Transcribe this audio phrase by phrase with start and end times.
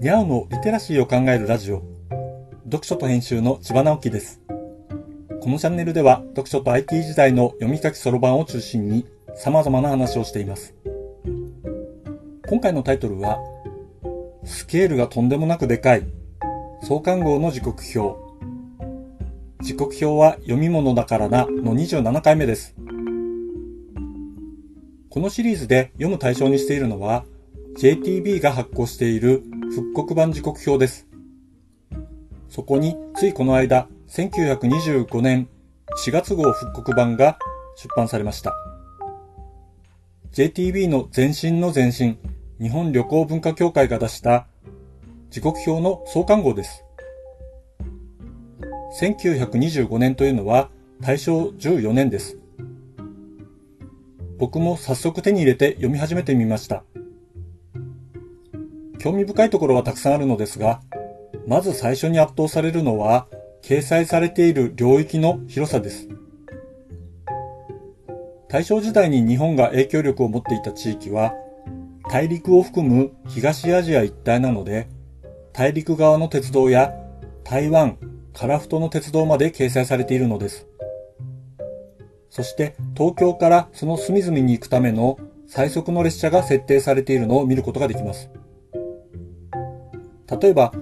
[0.00, 1.82] にゃおのリテラシーを考えるラジオ。
[2.66, 4.40] 読書と編集の千葉直樹です。
[5.40, 10.76] このチャンネルでは読書と IT 時代の読み書きそろばんを中心に様々な話をしています。
[12.48, 13.40] 今回のタイトルは、
[14.44, 16.06] スケールがとんでもなくでかい、
[16.84, 18.16] 創刊号の時刻表。
[19.62, 22.76] 時刻表は読み物だからなの27回目です。
[25.10, 27.24] このシリーズで読む対象にしているのは、
[27.78, 31.06] JTB が発行している復刻版時刻表です。
[32.48, 35.48] そこについこの間、1925年
[36.04, 37.38] 4月号復刻版が
[37.76, 38.54] 出版されました。
[40.32, 42.18] JTB の前身の前身、
[42.60, 44.46] 日本旅行文化協会が出した
[45.30, 46.84] 時刻表の創刊号です。
[49.00, 52.38] 1925年というのは大正14年です。
[54.38, 56.84] 僕も早速手に入れて読み始めてみました。
[58.98, 60.80] 興味深いところはたくさんあるのですが、
[61.46, 63.26] まず最初に圧倒されるのは、
[63.62, 66.08] 掲載されている領域の広さです。
[68.48, 71.34] 大正時代に日本が影響力を持っていた地域は、
[72.10, 74.88] 大陸を含む東アジア一帯なので、
[75.52, 76.94] 大陸側の鉄道や
[77.44, 77.98] 台湾、
[78.32, 80.66] 樺太の鉄道まで掲載されているのです。
[82.30, 88.30] そして東京からその隅々に行くための最速の列車が設定されているのを見ることができます。
[90.30, 90.72] 例えば、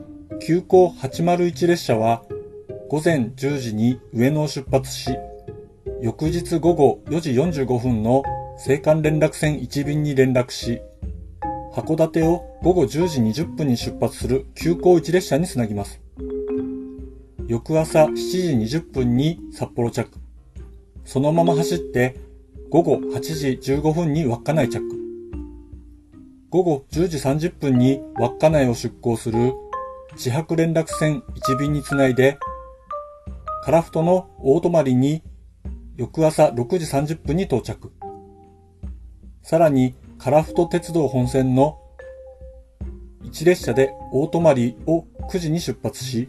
[0.44, 2.22] 急行801列車は
[2.88, 5.16] 午前10時に上野を出発し、
[6.02, 8.22] 翌日午後4時45分の
[8.58, 10.80] 青函連絡船1便に連絡し、
[11.72, 16.00] 函館を午後10時20分に出発する急行1列車につなぎます。
[17.46, 20.10] 翌朝7時20分に札幌着。
[21.04, 22.16] そのまま走って
[22.70, 24.95] 午後8時15分に稚内着。
[26.56, 27.18] 午後10時
[27.48, 29.52] 30分に稚内を出港する
[30.12, 32.38] 自白連絡船1便につないで、
[33.62, 35.22] 樺太の大泊に
[35.96, 37.92] 翌朝6時30分に到着。
[39.42, 41.78] さらに、樺太鉄道本線の
[43.24, 44.48] 1列車で大泊
[44.86, 46.26] を9時に出発し、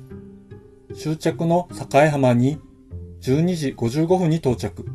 [0.94, 2.60] 終着の境浜に
[3.22, 4.86] 12時55分に到着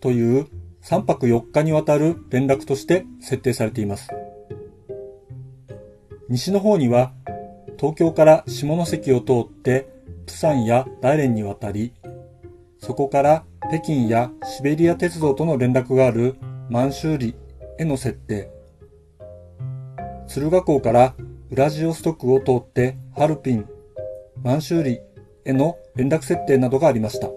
[0.00, 0.46] という
[0.82, 4.08] 3泊4日にわたる連絡として設定されています。
[6.32, 7.12] 西の方には
[7.78, 9.86] 東京から下関を通って
[10.24, 11.92] プサンや大連に渡り、
[12.78, 16.36] そこから北京やシベリア鉄道との連絡がある
[16.70, 17.34] 満州里
[17.78, 18.50] への設定。
[20.26, 21.14] 敦賀港から
[21.50, 23.68] ウラジオストクを通ってハルピン、
[24.42, 25.02] 満州里
[25.44, 27.26] への連絡設定などがありました。
[27.26, 27.34] こ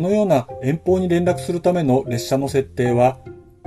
[0.00, 3.18] のような遠方に連絡するための列車の設定は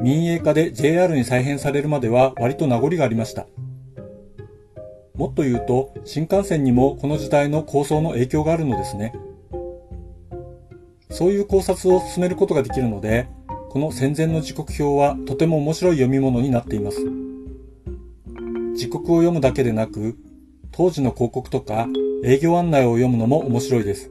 [0.01, 3.45] 民営化で JR に再編されるまでは割と名残がありました。
[5.13, 9.13] もっと言うと、新幹線にもこの時代の構想の影響があるのですね。
[11.11, 13.27] そういう考察を進めることができるので、
[13.69, 16.97] この戦前の時刻表はとても面白い読み物になっています。
[18.75, 20.17] 時刻を読むだけでなく、
[20.71, 21.87] 当時の広告とか
[22.23, 24.09] 営業案内を読むのも面白いです。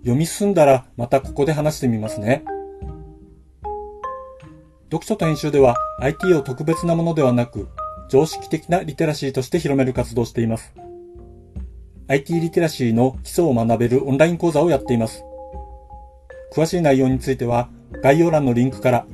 [0.00, 2.44] 読み進んだらまたここで話してみますね。
[4.90, 7.68] 読書と編集では IT を特別なものではなく
[8.08, 10.74] 常識的なリテラシーとして広める活動をしています。
[12.06, 15.24] IT リテラシーの基礎を学べるオンライン講座をやっています。
[16.54, 17.70] 詳しい内容については
[18.02, 19.06] 概要欄のリンクから、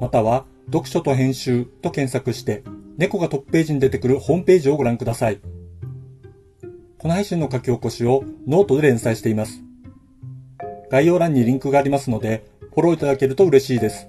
[0.00, 2.64] または読書と編集と検索して
[2.96, 5.40] 猫がトップページに出てくるホームページをご覧ください。
[6.98, 9.62] この配信の書き起こしをノートで連載しています。
[10.90, 12.44] 概要欄にリンクがありますので、
[12.74, 14.08] フォローいただけると嬉しいです。